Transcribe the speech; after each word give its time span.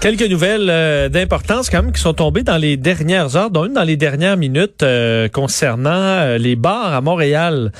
Quelques 0.00 0.22
nouvelles 0.22 0.70
euh, 0.70 1.10
d'importance 1.10 1.68
quand 1.68 1.82
même 1.82 1.92
qui 1.92 2.00
sont 2.00 2.14
tombées 2.14 2.42
dans 2.42 2.56
les 2.56 2.78
dernières 2.78 3.36
heures, 3.36 3.50
dont 3.50 3.66
une 3.66 3.74
dans 3.74 3.82
les 3.82 3.98
dernières 3.98 4.38
minutes 4.38 4.82
euh, 4.82 5.28
concernant 5.28 5.90
euh, 5.90 6.38
les 6.38 6.56
bars 6.56 6.94
à 6.94 7.02
Montréal. 7.02 7.70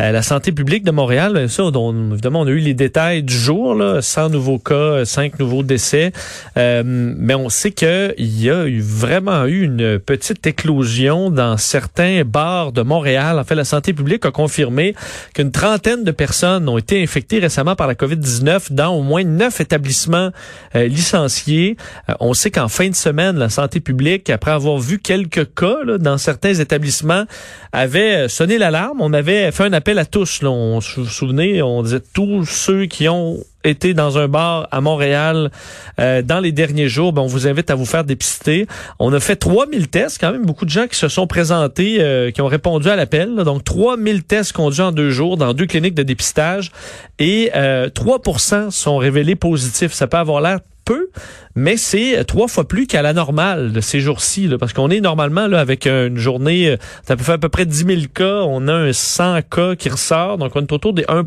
la 0.00 0.22
santé 0.22 0.50
publique 0.50 0.82
de 0.82 0.90
Montréal, 0.90 1.48
ça, 1.48 1.70
dont, 1.70 2.12
évidemment, 2.12 2.40
on 2.40 2.46
a 2.48 2.50
eu 2.50 2.58
les 2.58 2.74
détails 2.74 3.22
du 3.22 3.34
jour, 3.34 3.76
là, 3.76 4.02
100 4.02 4.30
nouveaux 4.30 4.58
cas, 4.58 5.04
5 5.04 5.38
nouveaux 5.38 5.62
décès. 5.62 6.12
mais 6.56 7.34
on 7.34 7.48
sait 7.48 7.70
qu'il 7.70 8.14
y 8.18 8.50
a 8.50 8.66
eu 8.66 8.80
vraiment 8.80 9.44
eu 9.46 9.62
une 9.62 9.98
petite 9.98 10.46
éclosion 10.46 11.30
dans 11.30 11.56
certains 11.56 12.22
bars 12.24 12.72
de 12.72 12.82
Montréal. 12.82 13.38
En 13.38 13.44
fait, 13.44 13.56
la 13.56 13.64
santé 13.64 13.92
publique 13.92 14.24
a 14.24 14.30
confirmé 14.30 14.94
qu'une 15.34 15.50
trentaine 15.50 16.04
de 16.04 16.12
personnes 16.12 16.68
ont 16.68 16.78
été 16.78 17.02
infectées 17.02 17.40
récemment 17.40 17.74
par 17.74 17.88
la 17.88 17.94
COVID-19 17.94 18.72
dans 18.72 18.94
au 18.94 19.02
moins 19.02 19.24
neuf 19.24 19.60
établissements 19.60 20.30
licenciés. 20.74 21.67
Euh, 22.08 22.14
on 22.20 22.34
sait 22.34 22.50
qu'en 22.50 22.68
fin 22.68 22.88
de 22.88 22.94
semaine, 22.94 23.36
la 23.36 23.48
santé 23.48 23.80
publique, 23.80 24.30
après 24.30 24.50
avoir 24.50 24.78
vu 24.78 24.98
quelques 24.98 25.54
cas 25.54 25.76
dans 25.98 26.18
certains 26.18 26.54
établissements, 26.54 27.24
avait 27.72 28.24
euh, 28.24 28.28
sonné 28.28 28.58
l'alarme. 28.58 29.00
On 29.00 29.12
avait 29.12 29.50
fait 29.52 29.64
un 29.64 29.72
appel 29.72 29.98
à 29.98 30.04
tous. 30.04 30.42
Là. 30.42 30.50
On 30.50 30.80
se 30.80 31.04
souvenez, 31.04 31.62
on 31.62 31.82
disait 31.82 32.02
tous 32.12 32.44
ceux 32.44 32.86
qui 32.86 33.08
ont 33.08 33.38
été 33.64 33.92
dans 33.92 34.18
un 34.18 34.28
bar 34.28 34.68
à 34.70 34.80
Montréal 34.80 35.50
euh, 35.98 36.22
dans 36.22 36.38
les 36.40 36.52
derniers 36.52 36.88
jours, 36.88 37.12
ben, 37.12 37.22
on 37.22 37.26
vous 37.26 37.48
invite 37.48 37.70
à 37.70 37.74
vous 37.74 37.84
faire 37.84 38.04
dépister. 38.04 38.66
On 38.98 39.12
a 39.12 39.20
fait 39.20 39.36
3000 39.36 39.88
tests, 39.88 40.18
quand 40.20 40.30
même 40.30 40.46
beaucoup 40.46 40.64
de 40.64 40.70
gens 40.70 40.86
qui 40.86 40.96
se 40.96 41.08
sont 41.08 41.26
présentés, 41.26 42.30
qui 42.34 42.40
ont 42.40 42.46
répondu 42.46 42.88
à 42.88 42.96
l'appel. 42.96 43.34
Donc 43.34 43.64
3000 43.64 44.22
tests 44.22 44.52
conduits 44.52 44.82
en 44.82 44.92
deux 44.92 45.10
jours 45.10 45.36
dans 45.36 45.52
deux 45.54 45.66
cliniques 45.66 45.94
de 45.94 46.04
dépistage 46.04 46.70
et 47.18 47.50
3% 47.54 48.70
sont 48.70 48.96
révélés 48.96 49.34
positifs. 49.34 49.92
Ça 49.92 50.06
peut 50.06 50.16
avoir 50.16 50.40
l'air 50.40 50.60
peu, 50.88 51.10
mais 51.54 51.76
c'est 51.76 52.24
trois 52.24 52.48
fois 52.48 52.66
plus 52.66 52.86
qu'à 52.86 53.02
la 53.02 53.12
normale 53.12 53.72
de 53.72 53.80
ces 53.82 54.00
jours-ci, 54.00 54.48
parce 54.58 54.72
qu'on 54.72 54.88
est 54.88 55.00
normalement 55.00 55.46
là 55.46 55.60
avec 55.60 55.86
une 55.86 56.16
journée, 56.16 56.70
euh, 56.70 56.76
ça 57.06 57.14
peut 57.14 57.24
faire 57.24 57.34
à 57.34 57.38
peu 57.38 57.50
près 57.50 57.66
10 57.66 57.84
000 57.84 58.00
cas, 58.14 58.42
on 58.46 58.68
a 58.68 58.72
un 58.72 58.92
100 58.94 59.42
cas 59.50 59.74
qui 59.74 59.90
ressort, 59.90 60.38
donc 60.38 60.52
on 60.54 60.62
est 60.62 60.72
autour 60.72 60.94
des 60.94 61.04
1 61.08 61.24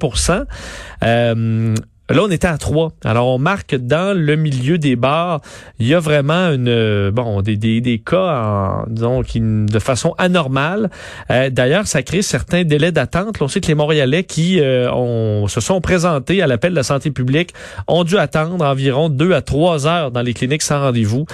euh, 1.04 1.76
Là, 2.12 2.23
on 2.23 2.31
était 2.31 2.48
à 2.48 2.58
trois. 2.58 2.92
Alors, 3.06 3.28
on 3.28 3.38
marque 3.38 3.76
dans 3.76 4.17
le 4.17 4.36
milieu 4.36 4.78
des 4.78 4.98
bars, 4.98 5.40
il 5.80 5.88
y 5.88 5.94
a 5.94 6.00
vraiment 6.00 6.52
une 6.52 6.67
euh, 6.67 7.09
bon 7.12 7.42
des, 7.42 7.56
des, 7.56 7.80
des 7.80 8.00
cas, 8.00 8.44
en, 8.44 8.84
disons, 8.88 9.22
de 9.22 9.80
façon 9.80 10.14
anormale. 10.17 10.89
Euh, 11.30 11.50
d'ailleurs, 11.50 11.88
ça 11.88 12.04
crée 12.04 12.22
certains 12.22 12.64
délais 12.64 12.92
d'attente. 12.92 13.42
On 13.42 13.48
sait 13.48 13.62
que 13.62 13.67
les 13.67 13.76
Montréalais 13.76 14.23
qui 14.26 14.59
euh, 14.59 15.48
se 15.48 15.62
sont 15.62 15.80
présentés 15.80 16.42
à 16.42 16.48
l'appel 16.48 16.72
de 16.72 16.76
la 16.76 16.84
santé 16.84 17.12
publique 17.12 17.54
ont 17.88 18.04
dû 18.04 18.17
attendre 18.17 18.66
environ 18.66 19.08
deux 19.08 19.34
à 19.34 19.42
trois 19.42 19.88
heures 19.88 20.12
dans 20.12 20.22
les 20.22 20.34
cliniques 20.34 20.64
sans 20.64 20.82
rendez-vous 20.82 21.26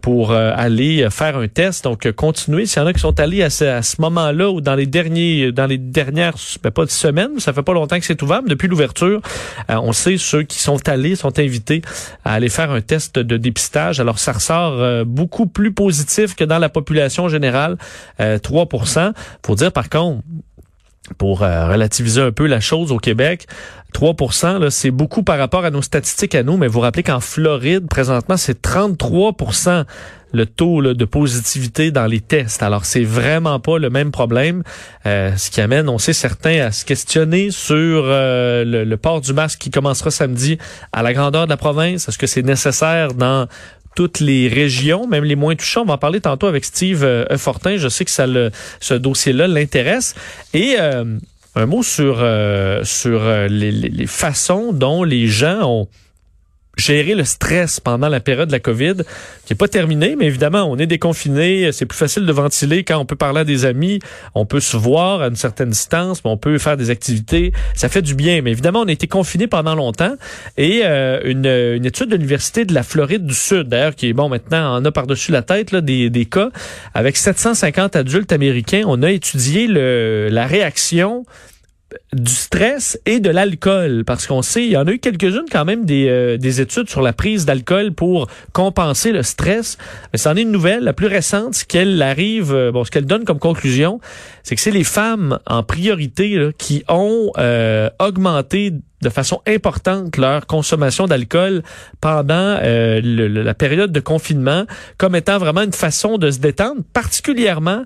pour 0.00 0.32
aller 0.32 1.08
faire 1.10 1.36
un 1.36 1.48
test. 1.48 1.84
Donc, 1.84 2.10
continuez. 2.12 2.66
S'il 2.66 2.80
y 2.80 2.84
en 2.84 2.86
a 2.86 2.92
qui 2.92 3.00
sont 3.00 3.18
allés 3.18 3.42
à 3.42 3.50
ce, 3.50 3.80
ce 3.82 4.00
moment-là 4.00 4.50
ou 4.50 4.60
dans 4.60 4.74
les 4.74 4.86
derniers, 4.86 5.50
dans 5.52 5.66
les 5.66 5.78
dernières, 5.78 6.34
ben, 6.62 6.70
pas 6.70 6.84
de 6.84 6.90
semaines, 6.90 7.38
ça 7.38 7.52
fait 7.52 7.62
pas 7.62 7.72
longtemps 7.72 7.98
que 7.98 8.04
c'est 8.04 8.22
ouvert, 8.22 8.42
mais 8.42 8.50
depuis 8.50 8.68
l'ouverture, 8.68 9.20
on 9.68 9.92
sait 9.92 10.19
ceux 10.20 10.42
qui 10.42 10.58
sont 10.58 10.88
allés 10.88 11.16
sont 11.16 11.38
invités 11.38 11.82
à 12.24 12.34
aller 12.34 12.48
faire 12.48 12.70
un 12.70 12.80
test 12.80 13.18
de 13.18 13.36
dépistage. 13.36 14.00
Alors, 14.00 14.18
ça 14.18 14.32
ressort 14.32 14.74
euh, 14.74 15.04
beaucoup 15.04 15.46
plus 15.46 15.72
positif 15.72 16.34
que 16.34 16.44
dans 16.44 16.58
la 16.58 16.68
population 16.68 17.28
générale, 17.28 17.76
3% 18.18 18.98
euh, 18.98 19.12
Faut 19.44 19.54
dire, 19.54 19.72
par 19.72 19.88
contre, 19.88 20.22
pour 21.18 21.42
euh, 21.42 21.66
relativiser 21.68 22.20
un 22.20 22.32
peu 22.32 22.46
la 22.46 22.60
chose 22.60 22.92
au 22.92 22.98
Québec, 22.98 23.46
3% 23.94 24.70
c'est 24.70 24.90
beaucoup 24.90 25.22
par 25.22 25.38
rapport 25.38 25.64
à 25.64 25.70
nos 25.70 25.82
statistiques 25.82 26.34
à 26.34 26.42
nous, 26.42 26.56
mais 26.56 26.68
vous 26.68 26.80
rappelez 26.80 27.02
qu'en 27.02 27.20
Floride, 27.20 27.88
présentement, 27.88 28.36
c'est 28.36 28.64
33% 28.64 29.84
le 30.32 30.46
taux 30.46 30.82
de 30.82 31.04
positivité 31.04 31.90
dans 31.90 32.06
les 32.06 32.20
tests. 32.20 32.62
Alors, 32.62 32.84
c'est 32.84 33.02
vraiment 33.02 33.58
pas 33.58 33.78
le 33.78 33.90
même 33.90 34.12
problème, 34.12 34.62
euh, 35.06 35.34
ce 35.36 35.50
qui 35.50 35.60
amène, 35.60 35.88
on 35.88 35.98
sait, 35.98 36.12
certains 36.12 36.60
à 36.60 36.72
se 36.72 36.84
questionner 36.84 37.50
sur 37.50 38.04
euh, 38.04 38.64
le, 38.64 38.96
port 38.96 39.20
du 39.20 39.32
masque 39.32 39.58
qui 39.58 39.70
commencera 39.70 40.10
samedi 40.10 40.58
à 40.92 41.02
la 41.02 41.12
grandeur 41.12 41.46
de 41.46 41.50
la 41.50 41.56
province. 41.56 42.08
Est-ce 42.08 42.18
que 42.18 42.26
c'est 42.26 42.42
nécessaire 42.42 43.14
dans 43.14 43.48
toutes 43.96 44.20
les 44.20 44.48
régions, 44.48 45.06
même 45.06 45.24
les 45.24 45.36
moins 45.36 45.56
touchées. 45.56 45.80
On 45.80 45.84
va 45.84 45.94
en 45.94 45.98
parler 45.98 46.20
tantôt 46.20 46.46
avec 46.46 46.64
Steve 46.64 47.04
euh, 47.04 47.24
Fortin. 47.36 47.76
Je 47.76 47.88
sais 47.88 48.04
que 48.04 48.10
ça 48.10 48.26
ce 48.80 48.94
dossier-là 48.94 49.48
l'intéresse. 49.48 50.14
Et 50.54 50.76
un 50.78 51.66
mot 51.66 51.82
sur, 51.82 52.24
sur 52.84 53.20
les, 53.48 53.72
les 53.72 54.06
façons 54.06 54.72
dont 54.72 55.02
les 55.02 55.26
gens 55.26 55.60
ont 55.62 55.88
gérer 56.80 57.14
le 57.14 57.24
stress 57.24 57.78
pendant 57.78 58.08
la 58.08 58.20
période 58.20 58.48
de 58.48 58.52
la 58.52 58.58
COVID, 58.58 58.96
qui 59.44 59.52
est 59.52 59.56
pas 59.56 59.68
terminée, 59.68 60.16
mais 60.16 60.26
évidemment, 60.26 60.64
on 60.64 60.76
est 60.78 60.86
déconfiné, 60.86 61.70
c'est 61.72 61.86
plus 61.86 61.98
facile 61.98 62.26
de 62.26 62.32
ventiler 62.32 62.82
quand 62.82 62.98
on 62.98 63.04
peut 63.04 63.16
parler 63.16 63.40
à 63.40 63.44
des 63.44 63.64
amis, 63.64 64.00
on 64.34 64.46
peut 64.46 64.60
se 64.60 64.76
voir 64.76 65.22
à 65.22 65.28
une 65.28 65.36
certaine 65.36 65.70
distance, 65.70 66.20
on 66.24 66.36
peut 66.36 66.58
faire 66.58 66.76
des 66.76 66.90
activités, 66.90 67.52
ça 67.74 67.88
fait 67.88 68.02
du 68.02 68.14
bien. 68.14 68.42
Mais 68.42 68.50
évidemment, 68.50 68.80
on 68.80 68.88
a 68.88 68.92
été 68.92 69.06
confiné 69.06 69.46
pendant 69.46 69.74
longtemps 69.74 70.14
et 70.56 70.82
euh, 70.84 71.20
une, 71.24 71.46
une, 71.46 71.84
étude 71.84 72.08
de 72.08 72.16
l'Université 72.16 72.64
de 72.64 72.74
la 72.74 72.82
Floride 72.82 73.26
du 73.26 73.34
Sud, 73.34 73.68
d'ailleurs, 73.68 73.94
qui 73.94 74.08
est 74.08 74.12
bon 74.12 74.28
maintenant, 74.28 74.80
on 74.80 74.84
a 74.84 74.90
par-dessus 74.90 75.32
la 75.32 75.42
tête 75.42 75.72
là, 75.72 75.80
des, 75.80 76.10
des 76.10 76.24
cas, 76.24 76.50
avec 76.94 77.16
750 77.16 77.96
adultes 77.96 78.32
américains, 78.32 78.82
on 78.86 79.02
a 79.02 79.10
étudié 79.10 79.66
le, 79.66 80.28
la 80.30 80.46
réaction 80.46 81.24
du 82.12 82.32
stress 82.32 83.00
et 83.06 83.20
de 83.20 83.30
l'alcool 83.30 84.04
parce 84.04 84.26
qu'on 84.26 84.42
sait 84.42 84.64
il 84.64 84.72
y 84.72 84.76
en 84.76 84.86
a 84.86 84.92
eu 84.92 84.98
quelques-unes 84.98 85.46
quand 85.50 85.64
même 85.64 85.84
des, 85.84 86.08
euh, 86.08 86.36
des 86.36 86.60
études 86.60 86.88
sur 86.88 87.02
la 87.02 87.12
prise 87.12 87.46
d'alcool 87.46 87.92
pour 87.92 88.28
compenser 88.52 89.12
le 89.12 89.22
stress. 89.22 89.78
Mais 90.12 90.18
c'en 90.18 90.36
est 90.36 90.42
une 90.42 90.50
nouvelle 90.50 90.82
la 90.84 90.92
plus 90.92 91.06
récente 91.06 91.54
ce 91.54 91.64
qu'elle 91.64 92.00
arrive 92.02 92.52
euh, 92.52 92.72
bon 92.72 92.84
ce 92.84 92.90
qu'elle 92.90 93.06
donne 93.06 93.24
comme 93.24 93.38
conclusion 93.38 94.00
c'est 94.42 94.54
que 94.54 94.60
c'est 94.60 94.70
les 94.70 94.84
femmes 94.84 95.38
en 95.46 95.62
priorité 95.62 96.50
qui 96.58 96.84
ont 96.88 97.32
euh, 97.38 97.90
augmenté 97.98 98.72
de 99.02 99.08
façon 99.08 99.40
importante 99.46 100.16
leur 100.16 100.46
consommation 100.46 101.06
d'alcool 101.06 101.62
pendant 102.00 102.58
la 102.62 103.54
période 103.54 103.92
de 103.92 104.00
confinement 104.00 104.64
comme 104.98 105.16
étant 105.16 105.38
vraiment 105.38 105.62
une 105.62 105.72
façon 105.72 106.18
de 106.18 106.30
se 106.30 106.38
détendre 106.38 106.82
particulièrement 106.92 107.84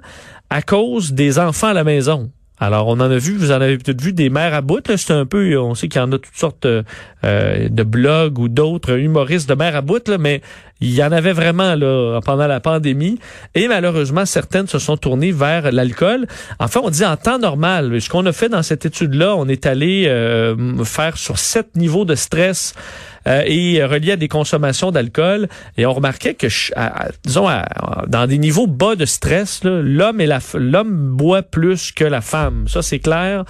à 0.50 0.62
cause 0.62 1.12
des 1.12 1.38
enfants 1.38 1.68
à 1.68 1.72
la 1.72 1.84
maison 1.84 2.30
alors, 2.60 2.86
on 2.86 2.92
en 2.92 3.10
a 3.10 3.18
vu, 3.18 3.36
vous 3.36 3.50
en 3.50 3.60
avez 3.60 3.76
peut-être 3.78 4.00
vu 4.00 4.12
des 4.12 4.30
mères 4.30 4.54
à 4.54 4.60
bout. 4.60 4.80
C'est 4.96 5.12
un 5.12 5.26
peu, 5.26 5.58
on 5.58 5.74
sait 5.74 5.88
qu'il 5.88 6.00
y 6.00 6.04
en 6.04 6.12
a 6.12 6.18
toutes 6.18 6.36
sortes 6.36 6.66
euh, 6.66 6.82
de 7.68 7.82
blogs 7.82 8.38
ou 8.38 8.48
d'autres 8.48 8.96
humoristes 8.96 9.48
de 9.48 9.54
mères 9.54 9.74
à 9.74 9.80
bout, 9.80 10.08
mais 10.20 10.40
il 10.84 10.94
y 10.94 11.02
en 11.02 11.12
avait 11.12 11.32
vraiment 11.32 11.74
là 11.74 12.20
pendant 12.24 12.46
la 12.46 12.60
pandémie. 12.60 13.18
Et 13.54 13.68
malheureusement, 13.68 14.26
certaines 14.26 14.66
se 14.66 14.78
sont 14.78 14.96
tournées 14.96 15.32
vers 15.32 15.72
l'alcool. 15.72 16.26
Enfin, 16.58 16.80
on 16.84 16.90
dit 16.90 17.04
en 17.04 17.16
temps 17.16 17.38
normal. 17.38 18.00
Ce 18.00 18.10
qu'on 18.10 18.26
a 18.26 18.32
fait 18.32 18.50
dans 18.50 18.62
cette 18.62 18.84
étude-là, 18.84 19.34
on 19.36 19.48
est 19.48 19.66
allé 19.66 20.04
euh, 20.06 20.84
faire 20.84 21.16
sur 21.16 21.38
sept 21.38 21.74
niveaux 21.74 22.04
de 22.04 22.14
stress 22.14 22.74
euh, 23.26 23.42
et 23.46 23.82
relié 23.82 24.12
à 24.12 24.16
des 24.16 24.28
consommations 24.28 24.90
d'alcool. 24.90 25.48
Et 25.78 25.86
on 25.86 25.94
remarquait 25.94 26.34
que, 26.34 26.48
disons, 27.24 27.48
dans 28.06 28.26
des 28.26 28.38
niveaux 28.38 28.66
bas 28.66 28.94
de 28.94 29.06
stress, 29.06 29.62
l'homme 29.64 30.22
l'homme 30.54 31.16
boit 31.16 31.42
plus 31.42 31.92
que 31.92 32.04
la 32.04 32.20
femme. 32.20 32.68
Ça, 32.68 32.82
c'est 32.82 32.98
clair. 32.98 33.44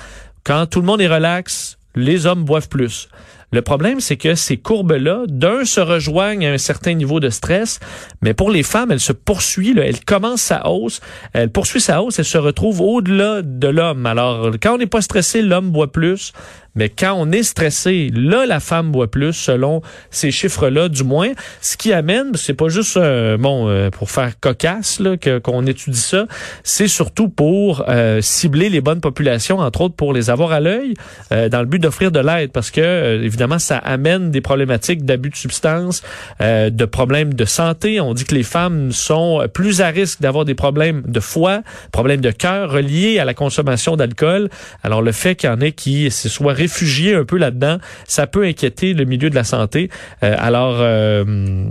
Quand 0.44 0.67
tout 0.67 0.81
le 0.81 0.87
monde 0.87 1.00
est 1.00 1.09
relax, 1.09 1.78
les 1.97 2.27
hommes 2.27 2.44
boivent 2.44 2.69
plus. 2.69 3.09
Le 3.54 3.62
problème, 3.62 4.00
c'est 4.00 4.16
que 4.16 4.34
ces 4.34 4.56
courbes-là, 4.56 5.26
d'un, 5.28 5.65
se 5.65 5.78
rejoignent 5.78 6.44
à 6.44 6.50
un 6.54 6.59
certain 6.59 6.92
niveau 6.94 7.20
de 7.20 7.28
stress, 7.28 7.78
mais 8.20 8.34
pour 8.34 8.50
les 8.50 8.65
femmes, 8.65 8.91
elle 8.91 8.99
se 8.99 9.12
poursuit, 9.12 9.75
là, 9.75 9.84
elle 9.87 10.05
commence 10.05 10.43
sa 10.43 10.67
hausse, 10.67 11.00
elle 11.34 11.50
poursuit 11.50 11.81
sa 11.81 12.02
hausse, 12.02 12.19
elle 12.19 12.25
se 12.25 12.37
retrouve 12.37 12.81
au-delà 12.81 13.43
de 13.43 13.69
l'homme. 13.69 14.06
Alors, 14.06 14.50
quand 14.61 14.75
on 14.75 14.79
n'est 14.79 14.87
pas 14.87 15.02
stressé, 15.02 15.40
l'homme 15.40 15.70
boit 15.70 15.93
plus, 15.93 16.32
mais 16.75 16.88
quand 16.88 17.15
on 17.17 17.31
est 17.31 17.43
stressé, 17.43 18.11
là, 18.12 18.47
la 18.47 18.61
femme 18.61 18.91
boit 18.91 19.11
plus, 19.11 19.32
selon 19.32 19.82
ces 20.11 20.31
chiffres-là, 20.31 20.88
du 20.88 21.05
moins. 21.05 21.32
Ce 21.61 21.76
qui 21.76 21.93
amène, 21.93 22.32
c'est 22.35 22.55
pas 22.55 22.69
juste 22.69 22.97
euh, 22.97 23.37
bon 23.37 23.69
euh, 23.69 23.91
pour 23.91 24.11
faire 24.11 24.38
cocasse 24.41 25.00
là 25.00 25.17
que 25.17 25.38
qu'on 25.38 25.67
étudie 25.67 25.99
ça, 25.99 26.26
c'est 26.62 26.88
surtout 26.88 27.29
pour 27.29 27.85
euh, 27.88 28.21
cibler 28.21 28.69
les 28.69 28.81
bonnes 28.81 29.00
populations, 29.00 29.59
entre 29.59 29.82
autres 29.82 29.94
pour 29.94 30.12
les 30.12 30.31
avoir 30.31 30.53
à 30.53 30.61
l'œil, 30.61 30.94
dans 31.31 31.61
le 31.61 31.67
but 31.67 31.79
d'offrir 31.79 32.11
de 32.11 32.21
l'aide, 32.21 32.53
parce 32.53 32.71
que 32.71 33.23
évidemment, 33.23 33.59
ça 33.59 33.79
amène 33.79 34.31
des 34.31 34.41
problématiques 34.41 35.05
d'abus 35.05 35.31
de 35.31 35.37
substances, 35.37 36.03
de 36.41 36.85
problèmes 36.85 37.35
de 37.35 37.44
santé. 37.44 38.00
On 38.00 38.15
dit 38.15 38.25
que 38.25 38.35
les 38.35 38.43
femmes 38.43 38.93
sont 38.93 39.47
plus 39.53 39.81
à 39.81 39.88
risque 39.88 40.20
d'avoir 40.20 40.44
des 40.44 40.55
problèmes 40.55 41.03
de 41.06 41.20
foie, 41.20 41.62
problèmes 41.93 42.20
de 42.20 42.31
cœur 42.31 42.70
reliés 42.70 43.19
à 43.19 43.25
la 43.25 43.35
consommation 43.35 43.97
d'alcool. 43.97 44.49
Alors 44.82 45.03
le 45.03 45.12
fait 45.12 45.35
qu'il 45.35 45.49
y 45.50 45.53
en 45.53 45.61
ait 45.61 45.73
qui 45.73 46.11
se 46.11 46.29
soient 46.29 46.53
réfugiés 46.64 47.14
un 47.14 47.25
peu 47.25 47.37
là-dedans, 47.37 47.78
ça 48.06 48.26
peut 48.26 48.44
inquiéter 48.44 48.94
le 48.94 49.05
milieu 49.05 49.28
de 49.28 49.34
la 49.34 49.44
santé. 49.44 49.90
Euh, 50.22 50.34
alors, 50.38 50.76
euh, 50.81 51.66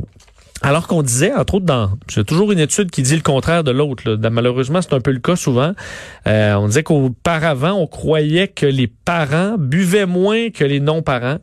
Alors 0.66 0.88
qu'on 0.88 1.04
disait, 1.04 1.34
entre 1.34 1.56
autres, 1.56 1.66
dans 1.66 1.92
j'ai 2.08 2.24
toujours 2.24 2.54
une 2.54 2.60
étude 2.60 2.90
qui 2.90 3.02
dit 3.02 3.18
le 3.18 3.22
contraire 3.22 3.66
de 3.66 3.72
l'autre. 3.72 4.18
Malheureusement, 4.32 4.82
c'est 4.82 4.94
un 4.94 5.02
peu 5.02 5.12
le 5.12 5.20
cas 5.20 5.36
souvent. 5.36 5.74
Euh, 6.26 6.54
on 6.54 6.68
disait 6.68 6.84
qu'auparavant, 6.84 7.74
on 7.74 7.86
croyait 7.86 8.48
que 8.48 8.66
les 8.66 8.88
parents 8.88 9.58
buvaient 9.60 10.06
moins 10.06 10.52
que 10.52 10.64
les 10.64 10.80
non-parents. 10.80 11.40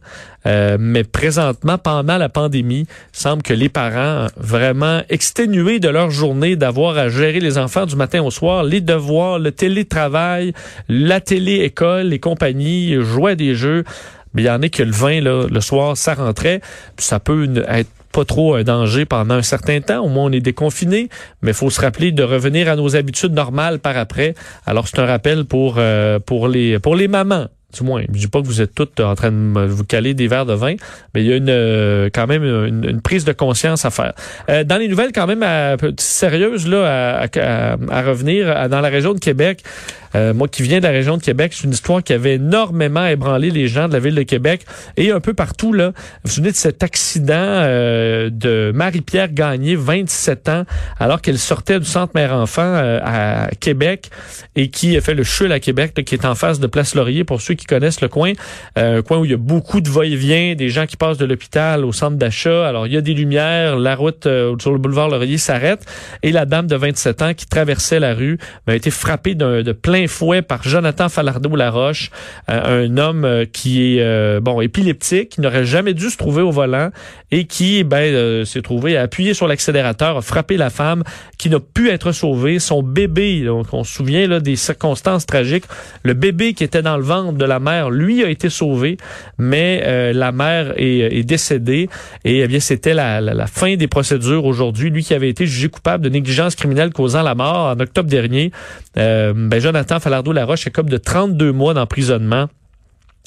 Euh, 0.46 0.78
mais 0.80 1.04
présentement, 1.04 1.76
pendant 1.76 2.16
la 2.16 2.30
pandémie, 2.30 2.86
semble 3.12 3.42
que 3.42 3.52
les 3.52 3.68
parents, 3.68 4.28
vraiment 4.38 5.02
exténués 5.10 5.80
de 5.80 5.90
leur 5.90 6.10
journée, 6.10 6.56
d'avoir 6.56 6.96
à 6.96 7.10
gérer 7.10 7.40
les 7.40 7.58
enfants 7.58 7.84
du 7.84 7.96
matin 7.96 8.22
au 8.22 8.30
soir, 8.30 8.64
les 8.64 8.80
devoirs, 8.80 9.38
le 9.38 9.52
télétravail, 9.52 10.54
la 10.88 11.20
télé-école, 11.20 12.06
les 12.06 12.20
compagnies, 12.20 12.94
jouer 13.02 13.36
des 13.36 13.54
jeux, 13.54 13.84
mais 14.32 14.42
il 14.42 14.46
y 14.46 14.50
en 14.50 14.62
a 14.62 14.68
que 14.70 14.82
le 14.82 14.92
vin, 14.92 15.20
là, 15.20 15.46
le 15.46 15.60
soir, 15.60 15.94
ça 15.98 16.14
rentrait. 16.14 16.62
ça 16.96 17.20
peut 17.20 17.46
être 17.68 17.90
pas 18.12 18.24
trop 18.24 18.54
un 18.54 18.62
danger 18.62 19.04
pendant 19.04 19.34
un 19.34 19.42
certain 19.42 19.80
temps. 19.80 20.00
Au 20.04 20.08
moins, 20.08 20.24
on 20.24 20.32
est 20.32 20.40
déconfiné, 20.40 21.08
mais 21.42 21.52
il 21.52 21.54
faut 21.54 21.70
se 21.70 21.80
rappeler 21.80 22.12
de 22.12 22.22
revenir 22.22 22.68
à 22.68 22.76
nos 22.76 22.96
habitudes 22.96 23.32
normales 23.32 23.78
par 23.78 23.96
après. 23.96 24.34
Alors, 24.66 24.88
c'est 24.88 24.98
un 24.98 25.06
rappel 25.06 25.44
pour, 25.44 25.76
euh, 25.78 26.18
pour, 26.18 26.48
les, 26.48 26.78
pour 26.78 26.96
les 26.96 27.08
mamans. 27.08 27.48
Du 27.72 27.84
moins, 27.84 28.02
je 28.12 28.18
dis 28.18 28.28
pas 28.28 28.40
que 28.40 28.46
vous 28.46 28.60
êtes 28.60 28.74
toutes 28.74 28.98
en 29.00 29.14
train 29.14 29.30
de 29.30 29.66
vous 29.66 29.84
caler 29.84 30.14
des 30.14 30.28
verres 30.28 30.46
de 30.46 30.54
vin, 30.54 30.74
mais 31.14 31.22
il 31.22 31.26
y 31.26 31.32
a 31.32 31.36
une 31.36 31.48
euh, 31.48 32.10
quand 32.12 32.26
même 32.26 32.44
une, 32.44 33.00
prise 33.00 33.24
de 33.24 33.32
conscience 33.32 33.84
à 33.84 33.90
faire. 33.90 34.12
Euh, 34.48 34.64
dans 34.64 34.76
les 34.76 34.88
nouvelles 34.88 35.12
quand 35.12 35.26
même 35.26 35.44
sérieuses 35.98 36.66
là 36.66 37.22
à, 37.22 37.76
à, 37.90 38.02
revenir 38.02 38.68
dans 38.68 38.80
la 38.80 38.88
région 38.88 39.14
de 39.14 39.20
Québec, 39.20 39.62
euh, 40.14 40.34
moi 40.34 40.48
qui 40.48 40.62
viens 40.62 40.78
de 40.78 40.84
la 40.84 40.90
région 40.90 41.16
de 41.16 41.22
Québec, 41.22 41.52
c'est 41.54 41.64
une 41.64 41.72
histoire 41.72 42.02
qui 42.02 42.12
avait 42.12 42.34
énormément 42.34 43.06
ébranlé 43.06 43.50
les 43.50 43.68
gens 43.68 43.86
de 43.88 43.92
la 43.92 44.00
ville 44.00 44.14
de 44.14 44.22
Québec 44.22 44.64
et 44.96 45.12
un 45.12 45.20
peu 45.20 45.34
partout. 45.34 45.72
Là. 45.72 45.88
Vous 45.88 45.94
vous 46.24 46.30
souvenez 46.30 46.50
de 46.50 46.56
cet 46.56 46.82
accident 46.82 47.34
euh, 47.36 48.30
de 48.30 48.72
Marie-Pierre 48.74 49.32
Gagné, 49.32 49.76
27 49.76 50.48
ans, 50.48 50.64
alors 50.98 51.20
qu'elle 51.20 51.38
sortait 51.38 51.78
du 51.78 51.86
centre 51.86 52.12
mère-enfant 52.14 52.62
euh, 52.62 52.98
à 53.04 53.50
Québec 53.60 54.10
et 54.56 54.68
qui 54.68 54.96
a 54.96 55.00
fait 55.00 55.14
le 55.14 55.22
chul 55.22 55.52
à 55.52 55.60
Québec, 55.60 55.94
qui 56.04 56.14
est 56.14 56.24
en 56.24 56.34
face 56.34 56.58
de 56.58 56.66
Place 56.66 56.94
Laurier, 56.94 57.24
pour 57.24 57.40
ceux 57.40 57.54
qui 57.60 57.66
connaissent 57.66 58.00
le 58.00 58.08
coin. 58.08 58.32
un 58.76 59.02
coin 59.02 59.18
où 59.18 59.24
il 59.24 59.30
y 59.30 59.34
a 59.34 59.38
beaucoup 59.38 59.80
de 59.80 59.88
va-et-vient, 59.88 60.54
des 60.54 60.68
gens 60.68 60.86
qui 60.86 60.96
passent 60.96 61.18
de 61.18 61.26
l'hôpital 61.26 61.84
au 61.84 61.92
centre 61.92 62.16
d'achat. 62.16 62.66
Alors, 62.66 62.86
il 62.86 62.92
y 62.92 62.96
a 62.96 63.00
des 63.00 63.14
lumières, 63.14 63.78
la 63.78 63.94
route 63.94 64.26
sur 64.58 64.72
le 64.72 64.78
boulevard 64.78 65.08
Laurier 65.08 65.38
s'arrête 65.38 65.84
et 66.22 66.32
la 66.32 66.46
dame 66.46 66.66
de 66.66 66.76
27 66.76 67.22
ans 67.22 67.34
qui 67.34 67.46
traversait 67.46 68.00
la 68.00 68.14
rue 68.14 68.38
a 68.66 68.74
été 68.74 68.90
frappée 68.90 69.34
de 69.34 69.72
plein 69.72 70.06
fouet 70.06 70.42
par 70.42 70.62
Jonathan 70.62 71.08
Falardeau-Laroche, 71.08 72.10
euh, 72.48 72.86
un 72.86 72.96
homme 72.96 73.24
euh, 73.24 73.44
qui 73.50 73.96
est 73.96 74.02
euh, 74.02 74.40
bon 74.40 74.60
épileptique, 74.60 75.30
qui 75.30 75.40
n'aurait 75.40 75.64
jamais 75.64 75.94
dû 75.94 76.10
se 76.10 76.16
trouver 76.16 76.42
au 76.42 76.50
volant 76.50 76.90
et 77.30 77.44
qui 77.44 77.84
ben 77.84 78.44
s'est 78.44 78.62
trouvé 78.62 78.96
à 78.96 79.02
appuyer 79.02 79.34
sur 79.34 79.46
l'accélérateur, 79.46 80.16
a 80.16 80.22
frappé 80.22 80.56
la 80.56 80.70
femme 80.70 81.04
qui 81.38 81.48
n'a 81.48 81.60
pu 81.60 81.90
être 81.90 82.12
sauvée. 82.12 82.58
Son 82.58 82.82
bébé, 82.82 83.42
donc 83.44 83.66
on 83.72 83.84
se 83.84 83.94
souvient 83.94 84.26
là, 84.26 84.40
des 84.40 84.56
circonstances 84.56 85.26
tragiques, 85.26 85.64
le 86.02 86.14
bébé 86.14 86.54
qui 86.54 86.64
était 86.64 86.82
dans 86.82 86.96
le 86.96 87.04
ventre 87.04 87.38
de 87.38 87.44
la 87.50 87.60
mère, 87.60 87.90
lui 87.90 88.24
a 88.24 88.30
été 88.30 88.48
sauvé, 88.48 88.96
mais 89.38 90.12
la 90.12 90.32
mère 90.32 90.72
est, 90.76 91.24
décédée 91.24 91.88
et 92.24 92.40
eh 92.40 92.48
bien 92.48 92.60
c'était 92.60 92.94
la, 92.94 93.20
la, 93.20 93.46
fin 93.46 93.76
des 93.76 93.88
procédures 93.88 94.44
aujourd'hui. 94.44 94.90
Lui 94.90 95.02
qui 95.02 95.14
avait 95.14 95.28
été 95.28 95.46
jugé 95.46 95.68
coupable 95.68 96.04
de 96.04 96.08
négligence 96.08 96.54
criminelle 96.54 96.92
causant 96.92 97.22
la 97.22 97.34
mort 97.34 97.76
en 97.76 97.80
octobre 97.80 98.08
dernier, 98.08 98.52
ben 98.94 99.58
Jonathan 99.58 100.00
Falardeau-Laroche 100.00 100.66
est 100.66 100.70
comme 100.70 100.88
de 100.88 100.96
32 100.96 101.52
mois 101.52 101.74
d'emprisonnement. 101.74 102.48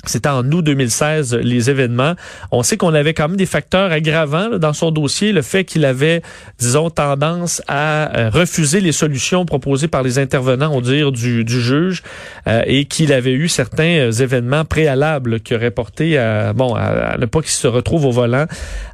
C'était 0.06 0.30
en 0.30 0.44
août 0.52 0.62
2016 0.62 1.34
les 1.36 1.70
événements. 1.70 2.16
On 2.52 2.62
sait 2.62 2.76
qu'on 2.76 2.94
avait 2.94 3.14
quand 3.14 3.30
même 3.30 3.38
des 3.38 3.46
facteurs 3.46 3.90
aggravants 3.90 4.58
dans 4.58 4.74
son 4.74 4.92
dossier, 4.92 5.32
le 5.32 5.42
fait 5.42 5.64
qu'il 5.64 5.86
avait, 5.86 6.22
disons, 6.60 6.90
tendance 6.90 7.62
à 7.70 8.18
euh, 8.18 8.30
refuser 8.30 8.82
les 8.82 8.92
solutions 8.92 9.46
proposées 9.46 9.88
par 9.88 10.04
les 10.04 10.20
intervenants, 10.20 10.72
on 10.74 10.82
dire 10.82 11.14
du, 11.14 11.46
juge, 11.48 12.04
euh, 12.48 12.64
et 12.66 12.84
qu'il 12.84 13.14
avait 13.14 13.32
eu 13.32 13.48
certains 13.48 14.10
euh, 14.10 14.12
événements 14.12 14.66
préalables 14.66 15.40
qui 15.40 15.56
auraient 15.56 15.72
porté 15.72 16.18
à 16.18 16.52
bon 16.52 16.76
à, 16.76 17.18
ne 17.18 17.26
pas 17.26 17.42
qu'il 17.42 17.52
se 17.52 17.68
retrouve 17.68 18.06
au 18.06 18.12
volant. 18.12 18.46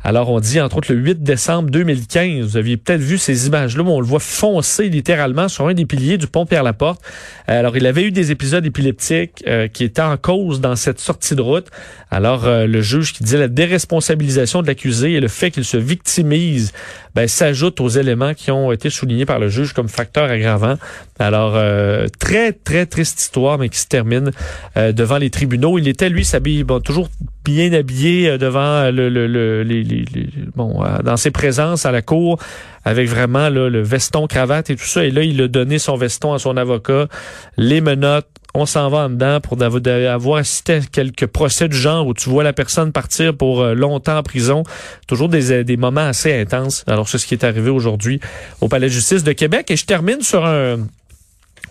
Alors 0.04 0.30
on 0.30 0.40
dit 0.40 0.62
entre 0.62 0.78
autres 0.78 0.94
le 0.94 1.00
8 1.00 1.24
décembre 1.24 1.72
2015, 1.72 2.46
vous 2.46 2.58
aviez 2.58 2.78
peut-être 2.78 3.02
vu 3.02 3.18
ces 3.18 3.48
images-là 3.48 3.82
où 3.84 3.90
on 3.90 4.00
le 4.00 4.06
voit 4.06 4.20
foncer 4.20 4.90
littéralement 4.90 5.48
sur 5.48 5.68
un 5.68 5.74
des 5.74 5.86
piliers 5.88 6.20
du 6.20 6.28
pont 6.28 6.46
Pierre-Laporte. 6.46 7.02
Alors 7.48 7.76
il 7.76 7.88
avait 7.88 8.04
eu 8.04 8.12
des 8.12 8.32
épisodes 8.32 8.66
épileptiques 8.66 9.44
qui 9.74 9.84
étaient 9.84 10.02
en 10.02 10.18
cause 10.18 10.62
dans 10.62 10.76
cette 10.76 10.99
sortie 11.00 11.36
de 11.36 11.42
route. 11.42 11.68
Alors, 12.12 12.46
euh, 12.46 12.66
le 12.66 12.82
juge 12.82 13.14
qui 13.14 13.24
disait 13.24 13.38
la 13.38 13.48
déresponsabilisation 13.48 14.62
de 14.62 14.68
l'accusé 14.68 15.14
et 15.14 15.20
le 15.20 15.28
fait 15.28 15.52
qu'il 15.52 15.66
se 15.66 15.78
victimise 15.78 16.72
ben, 17.16 17.28
s'ajoute 17.28 17.82
aux 17.82 17.90
éléments 17.90 18.34
qui 18.34 18.52
ont 18.52 18.72
été 18.72 18.90
soulignés 18.90 19.26
par 19.26 19.40
le 19.40 19.50
juge 19.50 19.74
comme 19.74 19.90
facteur 19.90 20.30
aggravant. 20.30 20.76
Alors, 21.20 21.54
euh, 21.56 22.08
très, 22.20 22.54
très 22.54 22.86
triste 22.86 23.20
histoire, 23.20 23.58
mais 23.58 23.70
qui 23.70 23.80
se 23.80 23.88
termine 23.88 24.32
euh, 24.78 24.92
devant 24.92 25.18
les 25.18 25.30
tribunaux. 25.30 25.78
Il 25.78 25.88
était, 25.88 26.10
lui, 26.10 26.26
s'habille 26.26 26.64
bon, 26.64 26.80
toujours 26.80 27.10
bien 27.44 27.74
habillé 27.74 28.38
devant 28.38 28.92
le, 28.92 29.10
le, 29.10 29.26
le 29.28 29.64
les, 29.64 29.84
les, 29.84 30.06
bon, 30.56 30.84
dans 31.04 31.18
ses 31.18 31.32
présences 31.32 31.86
à 31.86 31.92
la 31.92 32.02
cour, 32.02 32.38
avec 32.86 33.10
vraiment 33.10 33.50
le 33.50 33.82
veston, 33.82 34.28
cravate 34.28 34.70
et 34.70 34.76
tout 34.76 34.86
ça. 34.86 35.04
Et 35.04 35.12
là, 35.12 35.24
il 35.24 35.42
a 35.42 35.48
donné 35.48 35.80
son 35.80 35.96
veston 35.96 36.34
à 36.34 36.40
son 36.40 36.58
avocat, 36.58 37.08
les 37.58 37.82
menottes, 37.82 38.28
on 38.54 38.66
s'en 38.66 38.90
va 38.90 39.00
en 39.00 39.10
dedans 39.10 39.40
pour 39.42 39.62
avoir 39.62 40.38
assisté 40.38 40.80
quelques 40.92 41.28
procès 41.28 41.68
du 41.68 41.78
genre 41.78 42.08
où 42.08 42.14
tu 42.14 42.30
vois 42.30 42.44
la 42.44 42.54
personne 42.54 42.92
partir 42.92 43.36
pour 43.36 43.62
euh, 43.62 43.74
longtemps 43.74 44.18
en 44.18 44.24
prison. 44.24 44.64
Toujours 45.08 45.30
des, 45.30 45.52
euh, 45.52 45.64
des 45.64 45.78
moments 45.78 46.08
assez 46.08 46.34
intenses. 46.34 46.84
Alors, 46.88 47.08
c'est 47.08 47.18
ce 47.18 47.28
qui 47.28 47.36
est 47.36 47.44
arrivé 47.44 47.70
aujourd'hui 47.70 48.20
au 48.62 48.68
Palais 48.68 48.88
de 48.88 48.94
justice 48.94 49.24
de 49.24 49.34
Québec. 49.34 49.70
Et 49.70 49.76
je 49.76 49.86
termine 49.86 50.22
sur 50.22 50.46
un 50.46 50.78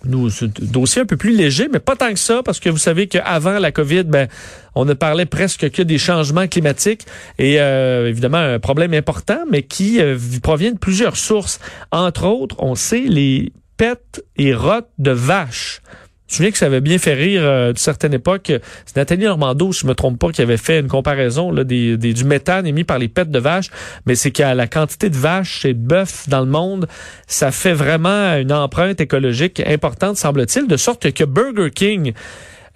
dossier 0.05 1.03
un 1.03 1.07
peu 1.07 1.17
plus 1.17 1.37
léger, 1.37 1.69
mais 1.73 1.81
pas 1.81 1.97
tant 1.97 2.13
que 2.13 2.21
ça, 2.21 2.43
parce 2.45 2.61
que 2.61 2.71
vous 2.71 2.79
savez 2.79 3.09
qu'avant 3.09 3.59
la 3.59 3.73
COVID, 3.73 4.05
ben, 4.05 4.29
on 4.77 4.85
ne 4.85 4.95
parlait 4.95 5.27
presque 5.27 5.71
que 5.71 5.83
des 5.83 5.99
changements 5.99 6.47
climatiques 6.47 7.05
et 7.39 7.61
euh, 7.61 8.09
évidemment 8.09 8.39
un 8.39 8.61
problème 8.61 8.95
important, 8.95 9.41
mais 9.51 9.63
qui 9.63 10.01
provient 10.41 10.71
de 10.71 10.79
plusieurs 10.79 11.17
sources. 11.17 11.59
Entre 11.91 12.25
autres, 12.25 12.55
on 12.61 12.77
sait 12.77 13.01
les 13.01 13.53
pets 13.77 14.23
et 14.37 14.55
rottes 14.55 14.91
de 14.99 15.11
vaches. 15.11 15.81
Je 16.29 16.43
me 16.43 16.51
que 16.51 16.59
ça 16.59 16.67
avait 16.67 16.83
bien 16.83 16.99
fait 16.99 17.15
rire 17.15 17.41
euh, 17.43 17.69
d'une 17.69 17.77
certaine 17.79 18.13
époque. 18.13 18.53
C'est 18.85 18.97
Nathalie 18.97 19.25
Normando, 19.25 19.73
si 19.73 19.81
je 19.81 19.87
me 19.87 19.95
trompe 19.95 20.19
pas, 20.19 20.31
qui 20.31 20.43
avait 20.43 20.59
fait 20.59 20.81
une 20.81 20.89
comparaison 20.89 21.53
du 21.53 22.25
méthane 22.25 22.67
émis 22.67 22.85
par 22.85 22.99
les 22.99 23.09
pets 23.09 23.31
de 23.31 23.39
vaches. 23.39 23.71
Mais 24.07 24.15
c'est 24.15 24.31
qu'à 24.31 24.55
la 24.55 24.67
quantité 24.67 25.09
de 25.09 25.17
vaches 25.17 25.65
et 25.65 25.73
de 25.73 25.79
bœufs 25.79 26.29
dans 26.29 26.41
le 26.41 26.47
monde, 26.47 26.87
ça 27.27 27.51
fait 27.51 27.73
vraiment 27.73 28.37
une 28.37 28.53
empreinte 28.53 29.01
écologique 29.01 29.63
importante, 29.67 30.19
semble-t-il, 30.19 30.67
de 30.67 30.77
sorte 30.77 31.11
que 31.13 31.25
Burger 31.25 31.71
King 31.71 32.13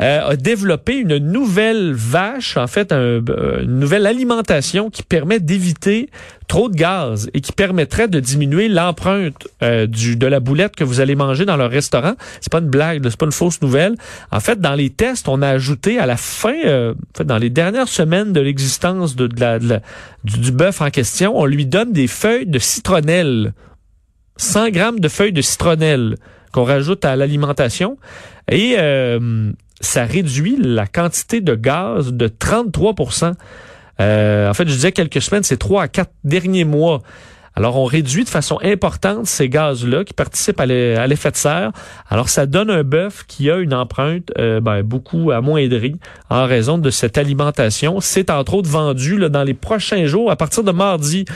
euh, 0.02 0.30
a 0.30 0.37
développé 0.37 0.97
une 0.97 1.18
nouvelle 1.18 1.92
vache, 1.92 2.56
en 2.56 2.66
fait, 2.66 2.90
euh, 2.90 3.21
une 3.62 3.78
nouvelle 3.78 4.06
alimentation 4.06 4.90
qui 4.90 5.04
permet 5.04 5.38
d'éviter 5.38 6.11
trop 6.49 6.68
de 6.68 6.75
gaz 6.75 7.30
et 7.35 7.40
qui 7.40 7.52
permettrait 7.52 8.09
de 8.09 8.18
diminuer 8.18 8.68
l'empreinte 8.68 9.47
euh, 9.62 9.87
du 9.87 10.16
de 10.16 10.26
la 10.26 10.40
boulette 10.40 10.75
que 10.75 10.82
vous 10.82 11.00
allez 11.00 11.14
manger 11.14 11.44
dans 11.44 11.56
leur 11.56 11.71
restaurant. 11.71 12.14
C'est 12.40 12.50
pas 12.50 12.59
une 12.59 12.68
blague, 12.68 13.00
c'est 13.09 13.16
pas 13.16 13.26
une 13.26 13.32
fausse 13.32 13.62
nouvelle. 13.62 13.94
En 14.32 14.40
fait, 14.40 14.61
dans 14.61 14.75
les 14.75 14.90
tests, 14.90 15.28
on 15.28 15.40
a 15.40 15.49
ajouté 15.49 16.00
à 16.00 16.06
la 16.06 16.16
fin, 16.16 16.50
en 16.50 16.94
fait, 17.16 17.25
dans 17.25 17.38
les 17.38 17.50
dernières 17.50 17.88
semaines 17.88 18.32
de 18.32 18.40
l'existence 18.40 19.14
de, 19.14 19.28
la, 19.38 19.61
du, 19.61 20.38
du 20.38 20.50
bœuf 20.50 20.80
en 20.80 20.90
question, 20.90 21.38
on 21.38 21.47
lui 21.47 21.64
donne 21.64 21.92
des 21.92 22.09
feuilles 22.09 22.47
de 22.47 22.59
citronnelle. 22.59 23.52
100 24.37 24.71
grammes 24.71 24.99
de 24.99 25.09
feuilles 25.09 25.32
de 25.32 25.42
citronnelle 25.42 26.16
qu'on 26.52 26.64
rajoute 26.64 27.04
à 27.04 27.14
l'alimentation. 27.14 27.99
Et 28.50 28.76
ça 29.83 30.05
réduit 30.05 30.57
la 30.59 30.87
quantité 30.87 31.41
de 31.41 31.55
gaz 31.55 32.12
de 32.12 32.29
33% 32.29 33.35
euh, 34.01 34.49
En 34.49 34.55
fait, 34.55 34.69
je 34.69 34.75
disais 34.75 34.93
quelques 34.93 35.21
semaines, 35.21 35.43
c'est 35.43 35.59
trois 35.59 35.83
à 35.83 35.89
quatre 35.89 36.12
derniers 36.25 36.65
mois. 36.65 37.03
Alors, 37.55 37.77
on 37.77 37.85
réduit 37.85 38.25
de 38.25 38.31
façon 38.31 38.59
importante 38.62 39.27
ces 39.27 39.51
gaz-là 39.51 40.05
qui 40.05 40.15
participent 40.15 40.61
à 40.61 40.67
l'effet 40.67 41.31
de 41.31 41.37
serre. 41.37 41.73
Alors, 42.09 42.31
ça 42.31 42.47
donne 42.47 42.71
un 42.71 42.83
bœuf 42.83 43.25
qui 43.29 43.51
a 43.51 43.59
une 43.59 43.75
empreinte 43.75 44.33
euh, 44.39 44.61
ben, 44.61 44.83
beaucoup 44.83 45.33
amoindrie 45.33 45.97
en 46.31 46.47
raison 46.47 46.79
de 46.79 46.89
cette 46.89 47.19
alimentation. 47.19 48.01
C'est 48.01 48.31
entre 48.31 48.55
autres 48.55 48.71
vendu 48.71 49.19
là, 49.19 49.29
dans 49.29 49.45
les 49.45 49.53
prochains 49.53 50.07
jours, 50.07 50.31
à 50.31 50.37
partir 50.37 50.65
de 50.65 50.73
mardi, 50.73 51.27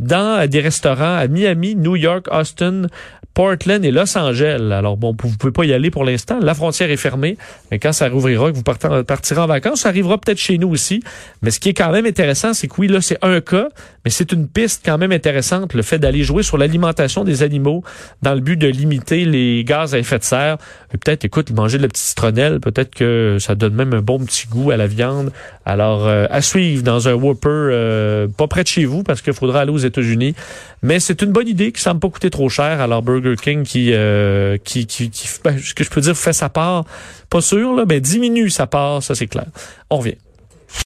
dans 0.00 0.48
des 0.48 0.60
restaurants 0.60 1.16
à 1.16 1.28
Miami, 1.28 1.76
New 1.76 1.94
York, 1.94 2.26
Austin, 2.32 2.86
Portland 3.34 3.84
et 3.84 3.90
Los 3.90 4.16
Angeles. 4.16 4.72
Alors 4.72 4.96
bon, 4.96 5.16
vous 5.22 5.36
pouvez 5.36 5.52
pas 5.52 5.64
y 5.64 5.72
aller 5.72 5.90
pour 5.90 6.04
l'instant. 6.04 6.38
La 6.40 6.54
frontière 6.54 6.90
est 6.90 6.96
fermée. 6.96 7.36
Mais 7.70 7.78
quand 7.78 7.92
ça 7.92 8.08
rouvrira, 8.08 8.50
que 8.50 8.56
vous 8.56 8.62
partirez 8.62 9.40
en 9.40 9.46
vacances, 9.46 9.82
ça 9.82 9.88
arrivera 9.88 10.18
peut-être 10.18 10.38
chez 10.38 10.58
nous 10.58 10.68
aussi. 10.68 11.02
Mais 11.42 11.50
ce 11.50 11.60
qui 11.60 11.70
est 11.70 11.74
quand 11.74 11.92
même 11.92 12.06
intéressant, 12.06 12.54
c'est 12.54 12.68
que 12.68 12.74
oui, 12.78 12.88
là, 12.88 13.00
c'est 13.00 13.18
un 13.22 13.40
cas, 13.40 13.68
mais 14.04 14.10
c'est 14.10 14.32
une 14.32 14.48
piste 14.48 14.82
quand 14.84 14.98
même 14.98 15.12
intéressante, 15.12 15.74
le 15.74 15.82
fait 15.82 15.98
d'aller 15.98 16.22
jouer 16.22 16.42
sur 16.42 16.58
l'alimentation 16.58 17.24
des 17.24 17.42
animaux 17.42 17.84
dans 18.22 18.34
le 18.34 18.40
but 18.40 18.56
de 18.56 18.66
limiter 18.66 19.24
les 19.24 19.64
gaz 19.64 19.94
à 19.94 19.98
effet 19.98 20.18
de 20.18 20.24
serre. 20.24 20.58
Peut-être, 20.90 21.24
écoute, 21.24 21.50
manger 21.50 21.78
de 21.78 21.82
la 21.82 21.88
petite 21.88 22.04
citronnelle, 22.04 22.60
peut-être 22.60 22.94
que 22.94 23.36
ça 23.38 23.54
donne 23.54 23.74
même 23.74 23.92
un 23.94 24.02
bon 24.02 24.18
petit 24.18 24.46
goût 24.48 24.70
à 24.70 24.76
la 24.76 24.86
viande. 24.86 25.32
Alors, 25.64 26.06
euh, 26.06 26.26
à 26.30 26.42
suivre 26.42 26.82
dans 26.82 27.08
un 27.08 27.14
Whopper 27.14 27.48
euh, 27.48 28.26
pas 28.28 28.48
près 28.48 28.62
de 28.62 28.68
chez 28.68 28.84
vous, 28.84 29.02
parce 29.02 29.22
qu'il 29.22 29.32
faudra 29.32 29.60
aller 29.60 29.72
aux 29.72 29.78
États-Unis. 29.78 30.34
Mais 30.82 30.98
c'est 30.98 31.22
une 31.22 31.30
bonne 31.30 31.48
idée 31.48 31.72
qui 31.72 31.80
semble 31.80 32.00
pas 32.00 32.08
coûter 32.08 32.30
trop 32.30 32.48
cher. 32.48 32.80
Alors, 32.80 33.02
Burger 33.20 33.36
King 33.42 33.62
qui, 33.64 33.92
euh, 33.92 34.56
qui, 34.62 34.86
qui, 34.86 35.10
qui 35.10 35.28
ben, 35.44 35.58
ce 35.58 35.74
que 35.74 35.84
je 35.84 35.90
peux 35.90 36.00
dire, 36.00 36.16
fait 36.16 36.32
sa 36.32 36.48
part. 36.48 36.84
Pas 37.28 37.40
sûr, 37.40 37.74
là, 37.74 37.84
mais 37.86 38.00
diminue 38.00 38.50
sa 38.50 38.66
part, 38.66 39.02
ça 39.02 39.14
c'est 39.14 39.26
clair. 39.26 39.46
On 39.90 39.98
revient. 39.98 40.16